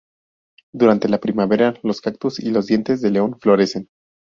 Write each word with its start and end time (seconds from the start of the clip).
Durante 0.73 1.07
la 1.07 1.19
primavera, 1.19 1.75
los 1.83 2.01
cactus 2.01 2.39
y 2.39 2.49
los 2.49 2.65
dientes 2.65 3.01
de 3.01 3.11
león 3.11 3.37
florecen. 3.39 3.87